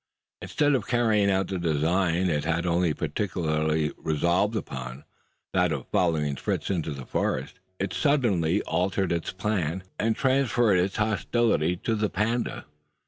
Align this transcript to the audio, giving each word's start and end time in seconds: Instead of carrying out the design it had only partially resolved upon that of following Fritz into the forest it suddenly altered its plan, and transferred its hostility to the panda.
Instead 0.41 0.73
of 0.73 0.87
carrying 0.87 1.29
out 1.29 1.45
the 1.49 1.59
design 1.59 2.27
it 2.27 2.43
had 2.43 2.65
only 2.65 2.91
partially 2.91 3.91
resolved 3.99 4.55
upon 4.55 5.03
that 5.53 5.71
of 5.71 5.85
following 5.89 6.35
Fritz 6.35 6.71
into 6.71 6.89
the 6.91 7.05
forest 7.05 7.59
it 7.77 7.93
suddenly 7.93 8.63
altered 8.63 9.11
its 9.11 9.31
plan, 9.31 9.83
and 9.99 10.15
transferred 10.15 10.79
its 10.79 10.95
hostility 10.95 11.75
to 11.75 11.93
the 11.93 12.09
panda. 12.09 12.65